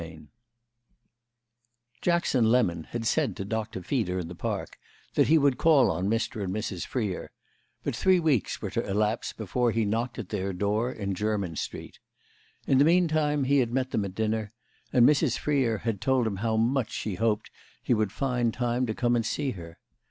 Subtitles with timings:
[0.01, 0.21] IV
[2.01, 3.83] Jackson Lemon had said to Dr.
[3.83, 4.79] Feeder in the Park
[5.13, 6.43] that he would call on Mr.
[6.43, 6.87] and Mrs.
[6.87, 7.29] Freer;
[7.83, 11.99] but three weeks were to elapse before he knocked at their door in Jermyn Street.
[12.65, 14.51] In the meantime he had met them at dinner
[14.91, 15.37] and Mrs.
[15.37, 17.51] Freer had told him how much she hoped
[17.83, 19.77] he would find time to come and see her.